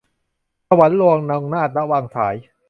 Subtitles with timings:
[0.67, 2.35] สวรรค์ลวง- นงนาถ ณ วังสาย